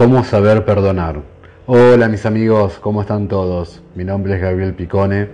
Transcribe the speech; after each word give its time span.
¿Cómo 0.00 0.24
saber 0.24 0.64
perdonar? 0.64 1.20
Hola 1.66 2.08
mis 2.08 2.24
amigos, 2.24 2.78
¿cómo 2.80 3.02
están 3.02 3.28
todos? 3.28 3.82
Mi 3.94 4.02
nombre 4.02 4.34
es 4.34 4.40
Gabriel 4.40 4.72
Picone 4.72 5.28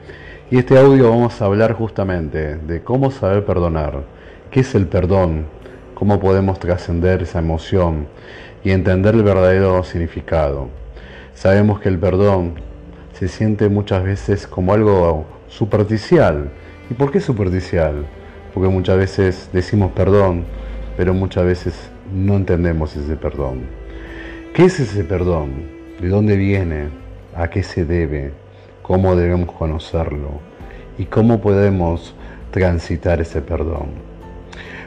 y 0.51 0.59
este 0.59 0.77
audio 0.77 1.09
vamos 1.09 1.41
a 1.41 1.45
hablar 1.45 1.75
justamente 1.75 2.57
de 2.57 2.83
cómo 2.83 3.13
saber 3.13 3.45
perdonar, 3.45 4.03
qué 4.51 4.61
es 4.61 4.75
el 4.75 4.89
perdón, 4.89 5.47
cómo 5.95 6.19
podemos 6.19 6.59
trascender 6.59 7.23
esa 7.23 7.39
emoción 7.39 8.09
y 8.65 8.73
entender 8.73 9.15
el 9.15 9.23
verdadero 9.23 9.85
significado. 9.85 10.69
Sabemos 11.33 11.79
que 11.79 11.89
el 11.89 12.01
perdón 12.01 12.55
se 13.13 13.29
siente 13.29 13.69
muchas 13.69 14.03
veces 14.03 14.49
como 14.49 14.75
algo 14.75 15.27
superficial. 15.47 16.51
¿Y 16.91 16.95
por 16.95 17.13
qué 17.13 17.21
superficial? 17.21 18.05
Porque 18.53 18.69
muchas 18.69 18.97
veces 18.97 19.49
decimos 19.53 19.93
perdón, 19.93 20.45
pero 20.97 21.15
muchas 21.15 21.45
veces 21.45 21.89
no 22.13 22.35
entendemos 22.35 22.97
ese 22.97 23.15
perdón. 23.15 23.86
¿Qué 24.57 24.65
es 24.65 24.81
ese 24.81 25.05
perdón? 25.05 25.51
¿De 26.01 26.09
dónde 26.09 26.35
viene? 26.35 26.89
¿A 27.35 27.51
qué 27.51 27.63
se 27.63 27.85
debe? 27.85 28.33
¿Cómo 28.81 29.15
debemos 29.15 29.53
conocerlo? 29.53 30.41
¿Y 30.97 31.05
cómo 31.05 31.43
podemos 31.43 32.15
transitar 32.53 33.21
ese 33.21 33.43
perdón? 33.43 33.89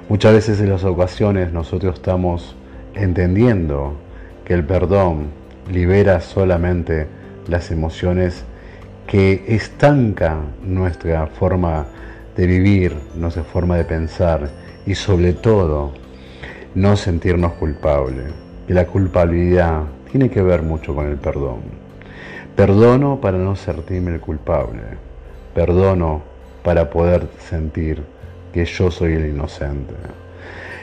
Muchas 0.10 0.34
veces 0.34 0.60
en 0.60 0.72
las 0.72 0.84
ocasiones 0.84 1.54
nosotros 1.54 1.98
estamos 1.98 2.56
entendiendo 2.96 3.94
que 4.44 4.56
el 4.56 4.66
perdón 4.66 5.28
libera 5.72 6.20
solamente 6.20 7.06
las 7.48 7.70
emociones 7.70 8.46
que 9.06 9.46
estancan 9.50 10.48
nuestra 10.64 11.28
forma 11.28 11.86
de 12.36 12.48
vivir, 12.48 12.96
nuestra 13.14 13.44
forma 13.44 13.78
de 13.78 13.86
pensar 13.86 14.50
y 14.88 14.96
sobre 14.96 15.34
todo 15.34 15.94
no 16.74 16.96
sentirnos 16.96 17.54
culpables 17.54 18.49
la 18.74 18.86
culpabilidad 18.86 19.84
tiene 20.12 20.30
que 20.30 20.42
ver 20.42 20.62
mucho 20.62 20.94
con 20.94 21.08
el 21.08 21.18
perdón. 21.18 21.62
Perdono 22.56 23.20
para 23.20 23.38
no 23.38 23.56
sentirme 23.56 24.14
el 24.14 24.20
culpable. 24.20 24.82
Perdono 25.56 26.22
para 26.64 26.90
poder 26.90 27.28
sentir 27.40 28.04
que 28.54 28.66
yo 28.66 28.92
soy 28.92 29.14
el 29.14 29.28
inocente. 29.28 29.94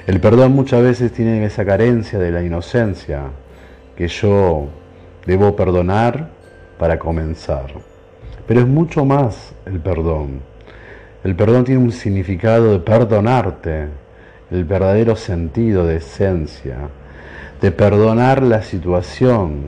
El 0.06 0.20
perdón 0.20 0.52
muchas 0.52 0.82
veces 0.82 1.12
tiene 1.12 1.44
esa 1.44 1.64
carencia 1.64 2.18
de 2.18 2.30
la 2.30 2.42
inocencia, 2.42 3.22
que 3.96 4.08
yo 4.08 4.68
debo 5.26 5.56
perdonar 5.56 6.28
para 6.78 6.98
comenzar. 6.98 7.66
Pero 8.46 8.60
es 8.60 8.66
mucho 8.66 9.04
más 9.04 9.52
el 9.64 9.80
perdón. 9.80 10.40
El 11.24 11.34
perdón 11.34 11.64
tiene 11.64 11.82
un 11.82 11.92
significado 11.92 12.72
de 12.72 12.78
perdonarte, 12.78 13.86
el 14.50 14.64
verdadero 14.64 15.16
sentido 15.16 15.84
de 15.84 15.96
esencia, 15.96 16.76
de 17.60 17.70
perdonar 17.70 18.42
la 18.42 18.62
situación, 18.62 19.64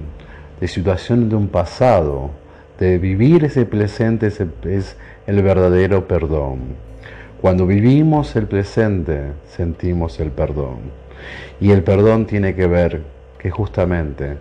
de 0.61 0.69
situación 0.69 1.29
de 1.29 1.37
un 1.37 1.49
pasado, 1.49 2.31
de 2.79 2.99
vivir 2.99 3.45
ese 3.45 3.65
presente 3.67 4.29
es 4.29 4.97
el 5.27 5.43
verdadero 5.43 6.07
perdón. 6.07 6.77
Cuando 7.41 7.67
vivimos 7.67 8.35
el 8.37 8.47
presente, 8.47 9.33
sentimos 9.47 10.21
el 10.21 10.31
perdón. 10.31 10.79
Y 11.61 11.71
el 11.71 11.83
perdón 11.83 12.27
tiene 12.27 12.55
que 12.55 12.67
ver 12.67 13.03
que 13.39 13.51
justamente 13.51 14.37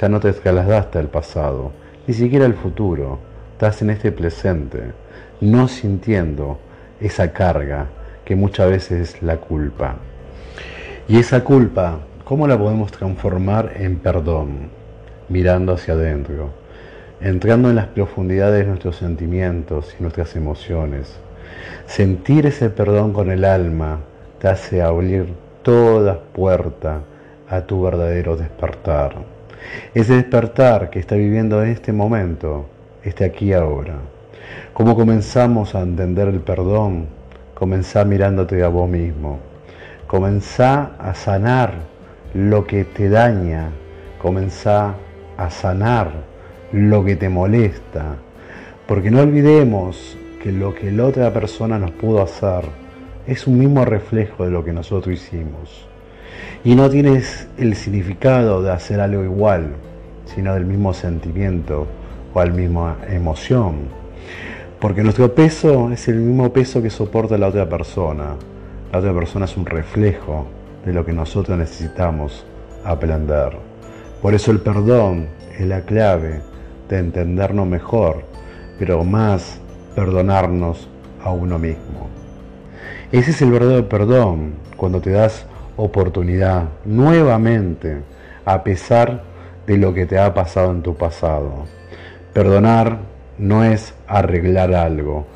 ya 0.00 0.08
no 0.08 0.20
te 0.20 0.30
escalaste 0.30 0.98
el 0.98 1.08
pasado, 1.08 1.72
ni 2.06 2.14
siquiera 2.14 2.46
el 2.46 2.54
futuro. 2.54 3.18
Estás 3.52 3.82
en 3.82 3.90
este 3.90 4.12
presente, 4.12 4.92
no 5.40 5.68
sintiendo 5.68 6.58
esa 7.00 7.32
carga 7.32 7.86
que 8.24 8.36
muchas 8.36 8.70
veces 8.70 9.14
es 9.14 9.22
la 9.22 9.36
culpa. 9.36 9.96
Y 11.08 11.18
esa 11.18 11.44
culpa 11.44 12.00
¿Cómo 12.24 12.46
la 12.46 12.56
podemos 12.56 12.92
transformar 12.92 13.72
en 13.74 13.98
perdón? 13.98 14.70
Mirando 15.28 15.72
hacia 15.72 15.94
adentro, 15.94 16.50
entrando 17.20 17.68
en 17.68 17.74
las 17.74 17.88
profundidades 17.88 18.60
de 18.60 18.68
nuestros 18.68 18.94
sentimientos 18.96 19.96
y 19.98 20.02
nuestras 20.02 20.36
emociones. 20.36 21.18
Sentir 21.86 22.46
ese 22.46 22.70
perdón 22.70 23.12
con 23.12 23.32
el 23.32 23.44
alma 23.44 23.98
te 24.38 24.46
hace 24.46 24.82
abrir 24.82 25.34
todas 25.64 26.18
puertas 26.32 27.02
a 27.48 27.62
tu 27.62 27.82
verdadero 27.82 28.36
despertar. 28.36 29.16
Ese 29.92 30.14
despertar 30.14 30.90
que 30.90 31.00
está 31.00 31.16
viviendo 31.16 31.60
en 31.64 31.70
este 31.70 31.92
momento, 31.92 32.66
este 33.02 33.24
aquí 33.24 33.52
ahora. 33.52 33.96
¿Cómo 34.74 34.94
comenzamos 34.94 35.74
a 35.74 35.80
entender 35.80 36.28
el 36.28 36.40
perdón? 36.40 37.06
Comenzá 37.54 38.04
mirándote 38.04 38.62
a 38.62 38.68
vos 38.68 38.88
mismo. 38.88 39.40
Comenzá 40.06 40.92
a 41.00 41.14
sanar 41.14 41.91
lo 42.34 42.66
que 42.66 42.84
te 42.84 43.08
daña, 43.08 43.70
comenzá 44.18 44.94
a 45.36 45.50
sanar 45.50 46.12
lo 46.72 47.04
que 47.04 47.16
te 47.16 47.28
molesta, 47.28 48.16
porque 48.86 49.10
no 49.10 49.20
olvidemos 49.20 50.16
que 50.42 50.50
lo 50.50 50.74
que 50.74 50.90
la 50.90 51.06
otra 51.06 51.32
persona 51.32 51.78
nos 51.78 51.90
pudo 51.90 52.22
hacer 52.22 52.64
es 53.26 53.46
un 53.46 53.58
mismo 53.58 53.84
reflejo 53.84 54.44
de 54.44 54.50
lo 54.50 54.64
que 54.64 54.72
nosotros 54.72 55.14
hicimos. 55.14 55.86
Y 56.64 56.74
no 56.74 56.88
tienes 56.88 57.48
el 57.58 57.74
significado 57.74 58.62
de 58.62 58.72
hacer 58.72 59.00
algo 59.00 59.22
igual, 59.22 59.74
sino 60.24 60.54
del 60.54 60.64
mismo 60.64 60.94
sentimiento 60.94 61.86
o 62.32 62.44
la 62.44 62.50
misma 62.50 62.96
emoción. 63.08 64.02
Porque 64.80 65.02
nuestro 65.02 65.34
peso 65.34 65.92
es 65.92 66.08
el 66.08 66.16
mismo 66.16 66.52
peso 66.52 66.82
que 66.82 66.90
soporta 66.90 67.36
la 67.36 67.48
otra 67.48 67.68
persona. 67.68 68.36
La 68.90 68.98
otra 68.98 69.12
persona 69.12 69.44
es 69.44 69.56
un 69.56 69.66
reflejo 69.66 70.46
de 70.84 70.92
lo 70.92 71.04
que 71.04 71.12
nosotros 71.12 71.58
necesitamos 71.58 72.44
aprender. 72.84 73.56
Por 74.20 74.34
eso 74.34 74.50
el 74.50 74.60
perdón 74.60 75.28
es 75.58 75.66
la 75.66 75.82
clave 75.82 76.40
de 76.88 76.98
entendernos 76.98 77.66
mejor, 77.66 78.22
pero 78.78 79.04
más 79.04 79.60
perdonarnos 79.94 80.88
a 81.22 81.30
uno 81.30 81.58
mismo. 81.58 82.08
Ese 83.10 83.30
es 83.32 83.42
el 83.42 83.50
verdadero 83.50 83.88
perdón, 83.88 84.54
cuando 84.76 85.00
te 85.00 85.10
das 85.10 85.46
oportunidad 85.76 86.64
nuevamente 86.84 87.98
a 88.44 88.62
pesar 88.64 89.22
de 89.66 89.78
lo 89.78 89.94
que 89.94 90.06
te 90.06 90.18
ha 90.18 90.34
pasado 90.34 90.70
en 90.70 90.82
tu 90.82 90.96
pasado. 90.96 91.64
Perdonar 92.32 92.98
no 93.38 93.64
es 93.64 93.94
arreglar 94.06 94.74
algo, 94.74 95.26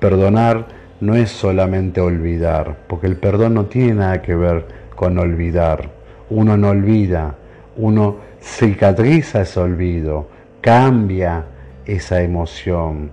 perdonar 0.00 0.66
no 1.00 1.14
es 1.14 1.30
solamente 1.30 2.00
olvidar, 2.00 2.76
porque 2.86 3.06
el 3.06 3.16
perdón 3.16 3.54
no 3.54 3.66
tiene 3.66 3.94
nada 3.94 4.22
que 4.22 4.34
ver 4.34 4.66
con 4.94 5.18
olvidar. 5.18 5.90
Uno 6.30 6.56
no 6.56 6.70
olvida, 6.70 7.34
uno 7.76 8.16
cicatriza 8.40 9.42
ese 9.42 9.60
olvido, 9.60 10.28
cambia 10.60 11.44
esa 11.86 12.22
emoción 12.22 13.10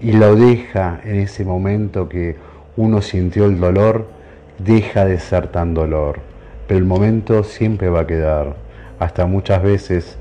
y 0.00 0.12
lo 0.12 0.36
deja 0.36 1.00
en 1.04 1.16
ese 1.16 1.44
momento 1.44 2.08
que 2.08 2.36
uno 2.76 3.00
sintió 3.00 3.46
el 3.46 3.58
dolor, 3.58 4.06
deja 4.58 5.04
de 5.04 5.18
ser 5.18 5.48
tan 5.48 5.74
dolor. 5.74 6.20
Pero 6.66 6.78
el 6.78 6.84
momento 6.84 7.44
siempre 7.44 7.88
va 7.88 8.00
a 8.00 8.06
quedar. 8.06 8.56
Hasta 8.98 9.26
muchas 9.26 9.62
veces 9.62 10.18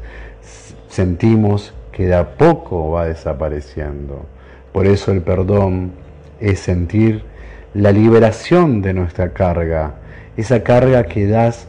sentimos 0.88 1.74
que 1.92 2.08
de 2.08 2.16
a 2.16 2.38
poco 2.38 2.92
va 2.92 3.06
desapareciendo. 3.06 4.26
Por 4.72 4.88
eso 4.88 5.12
el 5.12 5.22
perdón 5.22 5.92
es 6.40 6.60
sentir 6.60 7.24
la 7.74 7.92
liberación 7.92 8.84
de 8.84 8.94
nuestra 8.94 9.30
carga, 9.34 9.96
esa 10.38 10.62
carga 10.62 11.06
que 11.06 11.26
das 11.26 11.68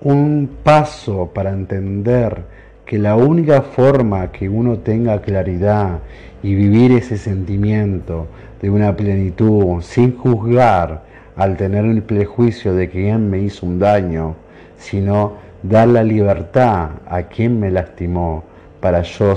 un 0.00 0.50
paso 0.64 1.30
para 1.32 1.50
entender 1.50 2.42
que 2.84 2.98
la 2.98 3.14
única 3.14 3.62
forma 3.62 4.32
que 4.32 4.48
uno 4.48 4.78
tenga 4.78 5.20
claridad 5.20 6.00
y 6.42 6.54
vivir 6.54 6.92
ese 6.92 7.16
sentimiento 7.16 8.26
de 8.60 8.70
una 8.70 8.96
plenitud 8.96 9.82
sin 9.82 10.16
juzgar 10.16 11.04
al 11.36 11.56
tener 11.56 11.84
el 11.84 12.02
prejuicio 12.02 12.74
de 12.74 12.88
quien 12.88 13.30
me 13.30 13.38
hizo 13.38 13.66
un 13.66 13.78
daño, 13.78 14.34
sino 14.78 15.34
dar 15.62 15.86
la 15.88 16.02
libertad 16.02 16.90
a 17.08 17.22
quien 17.22 17.60
me 17.60 17.70
lastimó 17.70 18.42
para 18.80 19.02
yo 19.02 19.34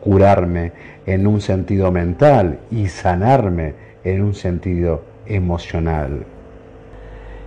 curarme 0.00 0.72
en 1.04 1.26
un 1.26 1.42
sentido 1.42 1.92
mental 1.92 2.58
y 2.70 2.88
sanarme 2.88 3.74
en 4.02 4.22
un 4.22 4.34
sentido 4.34 5.15
emocional. 5.28 6.24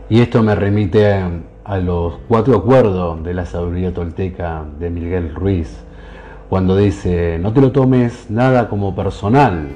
Y 0.10 0.22
esto 0.22 0.42
me 0.44 0.56
remite 0.56 1.24
a 1.64 1.78
los 1.78 2.16
cuatro 2.28 2.58
acuerdos 2.58 3.24
de 3.24 3.34
la 3.34 3.46
sabiduría 3.46 3.94
tolteca 3.94 4.66
de 4.80 4.90
Miguel 4.90 5.36
Ruiz, 5.36 5.84
cuando 6.50 6.76
dice, 6.76 7.38
no 7.40 7.54
te 7.54 7.62
lo 7.62 7.72
tomes 7.72 8.30
nada 8.32 8.70
como 8.70 8.96
personal, 8.96 9.68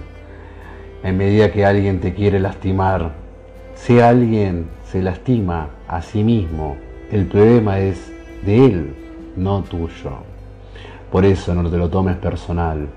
en 1.04 1.18
medida 1.18 1.52
que 1.52 1.66
alguien 1.66 2.00
te 2.00 2.14
quiere 2.14 2.40
lastimar, 2.40 3.12
si 3.76 4.00
alguien 4.00 4.68
se 4.86 5.02
lastima 5.02 5.70
a 5.88 6.02
sí 6.02 6.24
mismo, 6.24 6.78
el 7.12 7.28
problema 7.28 7.80
es 7.80 8.12
de 8.44 8.66
él, 8.66 8.96
no 9.36 9.62
tuyo. 9.64 10.12
Por 11.12 11.26
eso 11.26 11.54
no 11.54 11.70
te 11.70 11.78
lo 11.78 11.90
tomes 11.90 12.18
personal. 12.18 12.88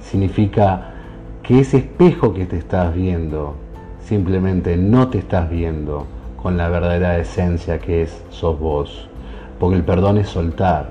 Significa 0.00 0.92
que 1.42 1.60
ese 1.60 1.78
espejo 1.78 2.34
que 2.34 2.44
te 2.44 2.58
estás 2.58 2.94
viendo, 2.94 3.54
simplemente 4.06 4.76
no 4.76 5.08
te 5.08 5.18
estás 5.18 5.50
viendo 5.50 6.06
con 6.40 6.56
la 6.56 6.68
verdadera 6.68 7.18
esencia 7.18 7.80
que 7.80 8.02
es 8.02 8.22
sos 8.30 8.58
vos. 8.58 9.08
Porque 9.58 9.76
el 9.76 9.84
perdón 9.84 10.18
es 10.18 10.28
soltar. 10.28 10.88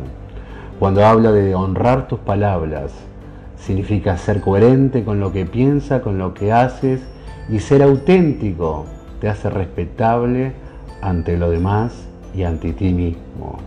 Cuando 0.79 1.06
habla 1.06 1.31
de 1.31 1.56
honrar 1.56 2.07
tus 2.07 2.19
palabras, 2.19 2.91
significa 3.57 4.17
ser 4.17 4.41
coherente 4.41 5.06
con 5.06 5.19
lo 5.19 5.31
que 5.31 5.45
piensas, 5.45 6.01
con 6.01 6.17
lo 6.17 6.33
que 6.33 6.51
haces 6.51 7.01
y 7.50 7.59
ser 7.59 7.83
auténtico 7.83 8.85
te 9.21 9.29
hace 9.29 9.50
respetable 9.50 10.51
ante 11.01 11.38
lo 11.38 11.50
demás 11.50 11.94
y 12.35 12.44
ante 12.44 12.73
ti 12.73 12.91
mismo. 12.91 13.59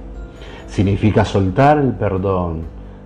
Significa 0.66 1.24
soltar 1.24 1.78
el 1.78 1.92
perdón, 1.92 2.64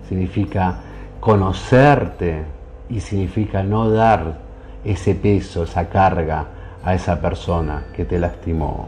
significa 0.09 0.81
conocerte 1.21 2.43
y 2.89 2.99
significa 2.99 3.63
no 3.63 3.89
dar 3.89 4.42
ese 4.83 5.15
peso, 5.15 5.63
esa 5.63 5.89
carga 5.89 6.45
a 6.83 6.93
esa 6.93 7.21
persona 7.21 7.85
que 7.95 8.05
te 8.05 8.19
lastimó. 8.19 8.87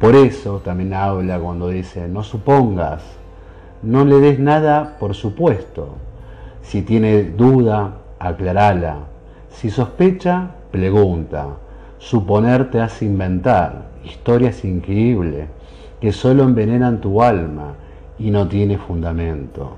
Por 0.00 0.14
eso 0.14 0.60
también 0.64 0.94
habla 0.94 1.38
cuando 1.38 1.68
dice, 1.68 2.08
no 2.08 2.22
supongas, 2.22 3.02
no 3.82 4.04
le 4.04 4.20
des 4.20 4.38
nada 4.38 4.96
por 4.98 5.14
supuesto. 5.14 5.96
Si 6.62 6.82
tiene 6.82 7.22
duda, 7.22 7.98
aclarala. 8.18 8.96
Si 9.50 9.70
sospecha, 9.70 10.50
pregunta. 10.70 11.46
Suponer 11.98 12.70
te 12.70 12.80
hace 12.80 13.04
inventar 13.04 13.86
historias 14.04 14.64
increíbles 14.64 15.48
que 16.00 16.12
solo 16.12 16.44
envenenan 16.44 17.00
tu 17.00 17.22
alma 17.22 17.74
y 18.18 18.30
no 18.30 18.48
tiene 18.48 18.78
fundamento. 18.78 19.72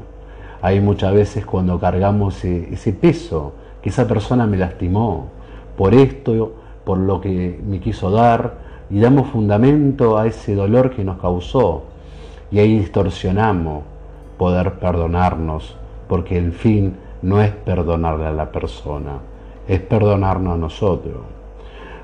Hay 0.60 0.80
muchas 0.80 1.12
veces 1.14 1.46
cuando 1.46 1.78
cargamos 1.78 2.44
e-, 2.44 2.72
ese 2.72 2.92
peso 2.92 3.54
esa 3.88 4.06
persona 4.06 4.46
me 4.46 4.56
lastimó 4.56 5.28
por 5.76 5.94
esto, 5.94 6.52
por 6.84 6.98
lo 6.98 7.20
que 7.20 7.60
me 7.66 7.80
quiso 7.80 8.10
dar, 8.10 8.54
y 8.90 9.00
damos 9.00 9.28
fundamento 9.28 10.18
a 10.18 10.26
ese 10.26 10.54
dolor 10.54 10.90
que 10.90 11.04
nos 11.04 11.18
causó. 11.18 11.84
Y 12.50 12.58
ahí 12.58 12.78
distorsionamos 12.78 13.82
poder 14.38 14.74
perdonarnos, 14.74 15.76
porque 16.08 16.38
el 16.38 16.52
fin 16.52 16.96
no 17.22 17.40
es 17.42 17.50
perdonarle 17.50 18.26
a 18.26 18.32
la 18.32 18.50
persona, 18.50 19.18
es 19.66 19.80
perdonarnos 19.80 20.54
a 20.54 20.58
nosotros. 20.58 21.18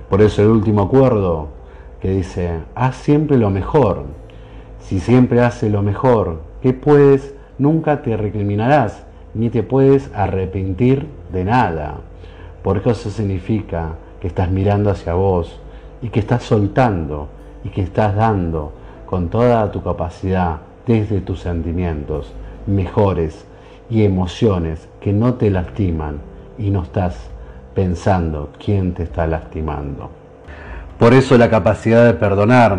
Por 0.08 0.20
eso 0.20 0.42
el 0.42 0.48
último 0.48 0.82
acuerdo 0.82 1.48
que 2.00 2.10
dice, 2.10 2.60
haz 2.74 2.96
siempre 2.96 3.38
lo 3.38 3.50
mejor. 3.50 4.04
Si 4.80 5.00
siempre 5.00 5.40
haces 5.40 5.72
lo 5.72 5.82
mejor, 5.82 6.40
¿qué 6.60 6.74
puedes? 6.74 7.34
Nunca 7.56 8.02
te 8.02 8.16
recriminarás, 8.16 9.06
ni 9.34 9.50
te 9.50 9.62
puedes 9.62 10.10
arrepentir 10.14 11.06
de 11.32 11.44
nada. 11.44 11.96
Porque 12.62 12.90
eso 12.90 13.10
significa 13.10 13.94
que 14.20 14.28
estás 14.28 14.50
mirando 14.50 14.90
hacia 14.90 15.14
vos 15.14 15.60
y 16.00 16.08
que 16.08 16.20
estás 16.20 16.42
soltando 16.42 17.28
y 17.64 17.70
que 17.70 17.82
estás 17.82 18.14
dando 18.14 18.72
con 19.06 19.28
toda 19.28 19.70
tu 19.70 19.82
capacidad 19.82 20.58
desde 20.86 21.20
tus 21.20 21.40
sentimientos 21.40 22.32
mejores 22.66 23.46
y 23.90 24.04
emociones 24.04 24.88
que 25.00 25.12
no 25.12 25.34
te 25.34 25.50
lastiman 25.50 26.18
y 26.58 26.70
no 26.70 26.82
estás 26.82 27.30
pensando 27.74 28.50
quién 28.62 28.94
te 28.94 29.02
está 29.02 29.26
lastimando. 29.26 30.10
Por 30.98 31.12
eso 31.12 31.36
la 31.36 31.50
capacidad 31.50 32.06
de 32.06 32.14
perdonar 32.14 32.78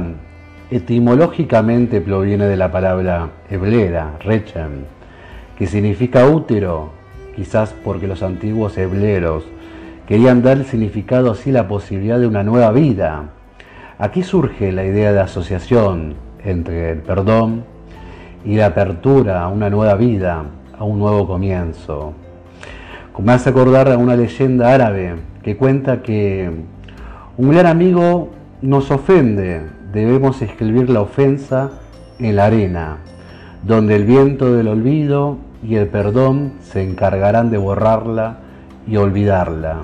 etimológicamente 0.72 2.02
proviene 2.02 2.46
de 2.46 2.58
la 2.58 2.72
palabra 2.72 3.30
hebrera, 3.50 4.18
rechem, 4.20 4.86
que 5.58 5.68
significa 5.68 6.28
útero, 6.28 6.92
quizás 7.36 7.74
porque 7.84 8.08
los 8.08 8.24
antiguos 8.24 8.78
hebreros 8.78 9.44
querían 10.08 10.42
dar 10.42 10.64
significado 10.64 11.32
así 11.32 11.52
la 11.52 11.68
posibilidad 11.68 12.20
de 12.20 12.28
una 12.28 12.44
nueva 12.44 12.72
vida. 12.72 13.30
Aquí 13.98 14.24
surge 14.24 14.72
la 14.72 14.86
idea 14.86 15.14
de 15.14 15.22
asociación 15.22 16.16
entre 16.44 16.92
el 16.92 17.00
perdón 17.00 17.64
y 18.44 18.56
la 18.56 18.68
apertura 18.68 19.44
a 19.44 19.48
una 19.48 19.70
nueva 19.70 19.96
vida, 19.96 20.44
a 20.78 20.84
un 20.84 21.00
nuevo 21.00 21.28
comienzo. 21.28 22.14
Me 23.18 23.32
hace 23.32 23.50
acordar 23.50 23.90
a 23.90 23.98
una 23.98 24.16
leyenda 24.16 24.74
árabe 24.74 25.16
que 25.42 25.56
cuenta 25.56 26.04
que 26.04 26.52
un 27.38 27.50
gran 27.50 27.66
amigo 27.66 28.30
nos 28.62 28.92
ofende, 28.92 29.62
debemos 29.94 30.42
escribir 30.42 30.90
la 30.90 31.02
ofensa 31.02 31.72
en 32.20 32.36
la 32.36 32.46
arena, 32.46 32.98
donde 33.66 33.96
el 33.96 34.06
viento 34.06 34.54
del 34.54 34.68
olvido 34.68 35.38
y 35.64 35.76
el 35.76 35.88
perdón 35.88 36.54
se 36.62 36.84
encargarán 36.84 37.50
de 37.50 37.58
borrarla 37.58 38.38
y 38.88 38.98
olvidarla. 38.98 39.78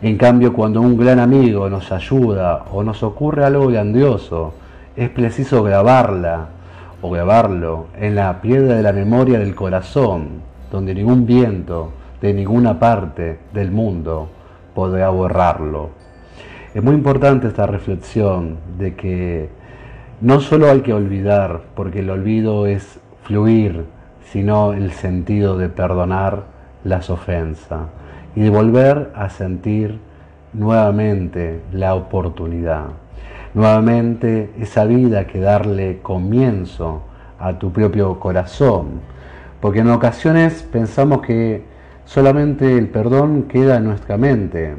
En 0.00 0.16
cambio, 0.16 0.52
cuando 0.52 0.80
un 0.80 0.96
gran 0.96 1.18
amigo 1.18 1.68
nos 1.68 1.90
ayuda 1.90 2.66
o 2.70 2.84
nos 2.84 3.02
ocurre 3.02 3.44
algo 3.44 3.66
grandioso, 3.66 4.54
es 4.94 5.10
preciso 5.10 5.64
grabarla 5.64 6.50
o 7.02 7.10
grabarlo 7.10 7.86
en 7.98 8.14
la 8.14 8.40
piedra 8.40 8.76
de 8.76 8.82
la 8.84 8.92
memoria 8.92 9.40
del 9.40 9.56
corazón, 9.56 10.42
donde 10.70 10.94
ningún 10.94 11.26
viento 11.26 11.90
de 12.22 12.32
ninguna 12.32 12.78
parte 12.78 13.40
del 13.52 13.72
mundo 13.72 14.28
podrá 14.72 15.08
borrarlo. 15.08 15.90
Es 16.74 16.82
muy 16.82 16.94
importante 16.94 17.48
esta 17.48 17.66
reflexión 17.66 18.58
de 18.78 18.94
que 18.94 19.48
no 20.20 20.40
solo 20.40 20.70
hay 20.70 20.80
que 20.80 20.92
olvidar, 20.92 21.62
porque 21.74 22.00
el 22.00 22.10
olvido 22.10 22.66
es 22.66 23.00
fluir, 23.22 23.84
sino 24.30 24.74
el 24.74 24.92
sentido 24.92 25.56
de 25.56 25.68
perdonar 25.70 26.44
las 26.84 27.08
ofensas 27.08 27.88
y 28.36 28.42
de 28.42 28.50
volver 28.50 29.12
a 29.14 29.30
sentir 29.30 29.98
nuevamente 30.52 31.60
la 31.72 31.94
oportunidad, 31.94 32.86
nuevamente 33.54 34.50
esa 34.58 34.84
vida 34.84 35.26
que 35.26 35.40
darle 35.40 36.00
comienzo 36.02 37.02
a 37.38 37.58
tu 37.58 37.72
propio 37.72 38.20
corazón, 38.20 39.00
porque 39.60 39.80
en 39.80 39.90
ocasiones 39.90 40.66
pensamos 40.70 41.22
que 41.22 41.64
solamente 42.04 42.76
el 42.76 42.88
perdón 42.88 43.44
queda 43.44 43.76
en 43.76 43.84
nuestra 43.84 44.18
mente, 44.18 44.74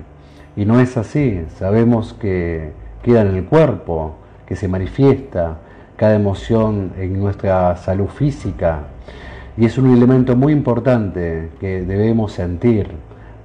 y 0.55 0.65
no 0.65 0.79
es 0.79 0.97
así, 0.97 1.43
sabemos 1.57 2.13
que 2.13 2.73
queda 3.01 3.21
en 3.21 3.35
el 3.35 3.45
cuerpo, 3.45 4.17
que 4.51 4.57
se 4.57 4.67
manifiesta 4.67 5.59
cada 5.95 6.13
emoción 6.13 6.91
en 6.97 7.17
nuestra 7.17 7.73
salud 7.77 8.09
física 8.09 8.81
y 9.55 9.63
es 9.63 9.77
un 9.77 9.95
elemento 9.95 10.35
muy 10.35 10.51
importante 10.51 11.51
que 11.61 11.83
debemos 11.83 12.33
sentir 12.33 12.89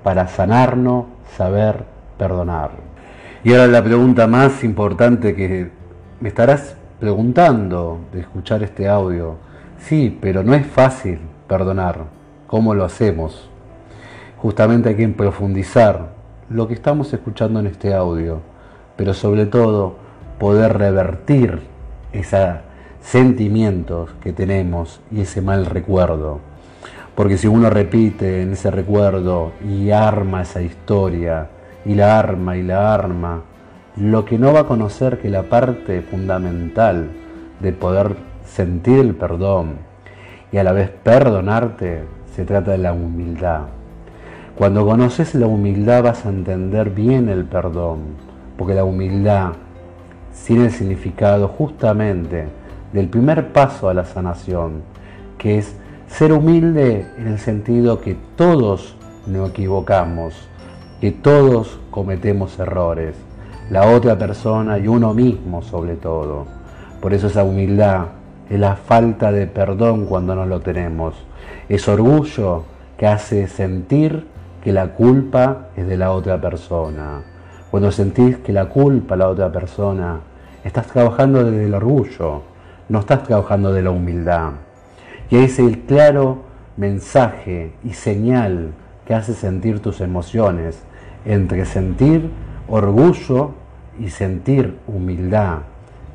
para 0.02 0.26
sanarnos, 0.26 1.04
saber 1.36 1.84
perdonar. 2.18 2.70
Y 3.44 3.52
ahora 3.52 3.68
la 3.68 3.84
pregunta 3.84 4.26
más 4.26 4.64
importante 4.64 5.36
que 5.36 5.70
me 6.18 6.28
estarás 6.28 6.74
preguntando 6.98 8.00
de 8.12 8.22
escuchar 8.22 8.64
este 8.64 8.88
audio. 8.88 9.36
Sí, 9.78 10.18
pero 10.20 10.42
no 10.42 10.54
es 10.54 10.66
fácil 10.66 11.20
perdonar. 11.46 12.00
¿Cómo 12.48 12.74
lo 12.74 12.84
hacemos? 12.84 13.48
Justamente 14.38 14.88
hay 14.88 14.96
que 14.96 15.06
profundizar 15.06 16.08
lo 16.50 16.66
que 16.66 16.74
estamos 16.74 17.12
escuchando 17.12 17.60
en 17.60 17.68
este 17.68 17.94
audio, 17.94 18.40
pero 18.96 19.14
sobre 19.14 19.46
todo 19.46 20.05
poder 20.38 20.78
revertir 20.78 21.62
esos 22.12 22.56
sentimientos 23.00 24.10
que 24.20 24.32
tenemos 24.32 25.00
y 25.10 25.22
ese 25.22 25.42
mal 25.42 25.66
recuerdo. 25.66 26.40
Porque 27.14 27.38
si 27.38 27.46
uno 27.46 27.70
repite 27.70 28.42
en 28.42 28.52
ese 28.52 28.70
recuerdo 28.70 29.52
y 29.66 29.90
arma 29.90 30.42
esa 30.42 30.60
historia, 30.60 31.48
y 31.86 31.94
la 31.94 32.18
arma 32.18 32.56
y 32.56 32.62
la 32.62 32.92
arma, 32.92 33.42
lo 33.96 34.24
que 34.24 34.38
no 34.38 34.52
va 34.52 34.60
a 34.60 34.66
conocer 34.66 35.20
que 35.20 35.30
la 35.30 35.44
parte 35.44 36.02
fundamental 36.02 37.08
de 37.60 37.72
poder 37.72 38.16
sentir 38.44 38.98
el 38.98 39.14
perdón 39.14 39.76
y 40.50 40.58
a 40.58 40.64
la 40.64 40.72
vez 40.72 40.90
perdonarte 40.90 42.02
se 42.34 42.44
trata 42.44 42.72
de 42.72 42.78
la 42.78 42.92
humildad. 42.92 43.62
Cuando 44.56 44.84
conoces 44.84 45.34
la 45.34 45.46
humildad 45.46 46.02
vas 46.02 46.26
a 46.26 46.30
entender 46.30 46.90
bien 46.90 47.28
el 47.28 47.44
perdón, 47.44 48.00
porque 48.58 48.74
la 48.74 48.84
humildad 48.84 49.52
tiene 50.44 50.66
el 50.66 50.70
significado 50.70 51.48
justamente 51.48 52.46
del 52.92 53.08
primer 53.08 53.52
paso 53.52 53.88
a 53.88 53.94
la 53.94 54.04
sanación, 54.04 54.82
que 55.38 55.58
es 55.58 55.76
ser 56.08 56.32
humilde 56.32 57.06
en 57.18 57.26
el 57.26 57.38
sentido 57.38 58.00
que 58.00 58.16
todos 58.36 58.96
nos 59.26 59.50
equivocamos, 59.50 60.34
que 61.00 61.10
todos 61.10 61.80
cometemos 61.90 62.58
errores, 62.58 63.16
la 63.70 63.88
otra 63.88 64.16
persona 64.16 64.78
y 64.78 64.86
uno 64.86 65.14
mismo 65.14 65.62
sobre 65.62 65.96
todo. 65.96 66.46
Por 67.00 67.12
eso 67.12 67.26
esa 67.26 67.42
humildad 67.42 68.06
es 68.48 68.60
la 68.60 68.76
falta 68.76 69.32
de 69.32 69.46
perdón 69.46 70.06
cuando 70.06 70.34
no 70.36 70.46
lo 70.46 70.60
tenemos, 70.60 71.14
es 71.68 71.88
orgullo 71.88 72.64
que 72.96 73.06
hace 73.06 73.48
sentir 73.48 74.26
que 74.62 74.72
la 74.72 74.94
culpa 74.94 75.68
es 75.76 75.86
de 75.86 75.96
la 75.96 76.12
otra 76.12 76.40
persona. 76.40 77.35
Cuando 77.76 77.92
sentís 77.92 78.38
que 78.38 78.54
la 78.54 78.70
culpa 78.70 79.16
es 79.16 79.18
la 79.18 79.28
otra 79.28 79.52
persona, 79.52 80.20
estás 80.64 80.86
trabajando 80.86 81.44
desde 81.44 81.66
el 81.66 81.74
orgullo, 81.74 82.40
no 82.88 83.00
estás 83.00 83.24
trabajando 83.24 83.70
de 83.70 83.82
la 83.82 83.90
humildad. 83.90 84.52
Y 85.28 85.36
es 85.36 85.58
el 85.58 85.80
claro 85.80 86.38
mensaje 86.78 87.74
y 87.84 87.92
señal 87.92 88.72
que 89.04 89.12
hace 89.12 89.34
sentir 89.34 89.80
tus 89.80 90.00
emociones 90.00 90.84
entre 91.26 91.66
sentir 91.66 92.30
orgullo 92.66 93.50
y 94.00 94.08
sentir 94.08 94.78
humildad, 94.86 95.58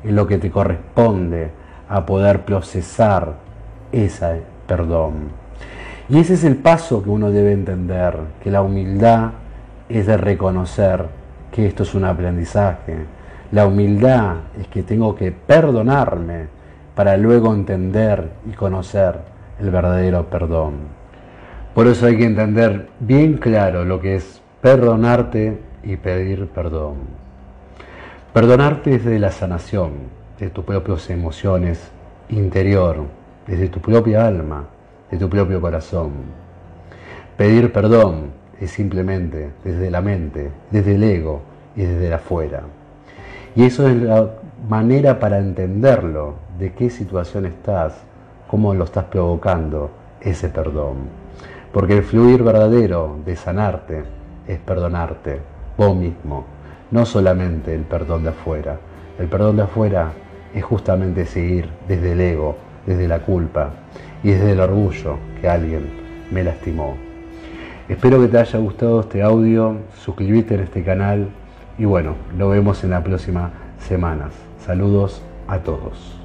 es 0.02 0.10
lo 0.10 0.26
que 0.26 0.38
te 0.38 0.50
corresponde 0.50 1.52
a 1.88 2.04
poder 2.04 2.44
procesar 2.44 3.34
esa 3.92 4.34
perdón. 4.66 5.28
Y 6.08 6.18
ese 6.18 6.34
es 6.34 6.42
el 6.42 6.56
paso 6.56 7.04
que 7.04 7.10
uno 7.10 7.30
debe 7.30 7.52
entender, 7.52 8.16
que 8.42 8.50
la 8.50 8.62
humildad 8.62 9.30
es 9.88 10.08
de 10.08 10.16
reconocer 10.16 11.21
que 11.52 11.66
esto 11.66 11.84
es 11.84 11.94
un 11.94 12.04
aprendizaje. 12.04 12.96
La 13.52 13.66
humildad 13.66 14.36
es 14.58 14.66
que 14.68 14.82
tengo 14.82 15.14
que 15.14 15.30
perdonarme 15.30 16.46
para 16.94 17.16
luego 17.16 17.54
entender 17.54 18.30
y 18.50 18.54
conocer 18.54 19.20
el 19.60 19.70
verdadero 19.70 20.28
perdón. 20.28 21.02
Por 21.74 21.86
eso 21.86 22.06
hay 22.06 22.16
que 22.16 22.24
entender 22.24 22.88
bien 22.98 23.34
claro 23.34 23.84
lo 23.84 24.00
que 24.00 24.16
es 24.16 24.42
perdonarte 24.60 25.58
y 25.82 25.96
pedir 25.96 26.48
perdón. 26.48 26.96
Perdonarte 28.32 28.94
es 28.94 29.04
de 29.04 29.18
la 29.18 29.30
sanación 29.30 29.92
de 30.38 30.48
tus 30.48 30.64
propias 30.64 31.08
emociones 31.10 31.90
interior, 32.30 33.04
desde 33.46 33.68
tu 33.68 33.80
propia 33.80 34.26
alma, 34.26 34.64
de 35.10 35.18
tu 35.18 35.28
propio 35.28 35.60
corazón. 35.60 36.12
Pedir 37.36 37.72
perdón 37.72 38.41
es 38.62 38.70
simplemente 38.70 39.50
desde 39.64 39.90
la 39.90 40.00
mente, 40.00 40.50
desde 40.70 40.94
el 40.94 41.02
ego 41.02 41.42
y 41.74 41.82
desde 41.82 42.14
afuera. 42.14 42.62
Y 43.56 43.64
eso 43.64 43.88
es 43.88 43.96
la 43.96 44.30
manera 44.68 45.18
para 45.18 45.38
entenderlo, 45.38 46.34
de 46.58 46.72
qué 46.72 46.90
situación 46.90 47.46
estás, 47.46 47.94
cómo 48.46 48.72
lo 48.74 48.84
estás 48.84 49.04
provocando, 49.06 49.90
ese 50.20 50.48
perdón. 50.48 51.08
Porque 51.72 51.98
el 51.98 52.04
fluir 52.04 52.42
verdadero 52.44 53.16
de 53.26 53.34
sanarte 53.34 54.04
es 54.46 54.58
perdonarte 54.60 55.40
vos 55.76 55.96
mismo, 55.96 56.44
no 56.90 57.04
solamente 57.04 57.74
el 57.74 57.82
perdón 57.82 58.22
de 58.22 58.28
afuera. 58.28 58.78
El 59.18 59.26
perdón 59.26 59.56
de 59.56 59.62
afuera 59.62 60.12
es 60.54 60.62
justamente 60.62 61.26
seguir 61.26 61.68
desde 61.88 62.12
el 62.12 62.20
ego, 62.20 62.56
desde 62.86 63.08
la 63.08 63.20
culpa 63.20 63.70
y 64.22 64.30
desde 64.30 64.52
el 64.52 64.60
orgullo 64.60 65.16
que 65.40 65.48
alguien 65.48 65.88
me 66.30 66.44
lastimó. 66.44 67.11
Espero 67.92 68.22
que 68.22 68.28
te 68.28 68.38
haya 68.38 68.58
gustado 68.58 69.00
este 69.02 69.22
audio, 69.22 69.76
suscríbete 70.02 70.54
en 70.54 70.60
este 70.60 70.82
canal 70.82 71.28
y 71.76 71.84
bueno, 71.84 72.14
lo 72.38 72.48
vemos 72.48 72.82
en 72.84 72.90
las 72.90 73.02
próximas 73.02 73.52
semanas. 73.86 74.32
Saludos 74.64 75.20
a 75.46 75.58
todos. 75.58 76.21